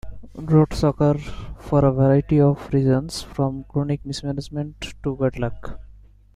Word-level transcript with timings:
Droughts 0.45 0.81
occur 0.81 1.19
for 1.59 1.85
a 1.85 1.91
variety 1.91 2.39
of 2.41 2.73
reasons, 2.73 3.21
from 3.21 3.65
chronic 3.65 4.03
mismanagement 4.03 4.95
to 5.03 5.15
bad 5.15 5.37
luck. 5.37 5.77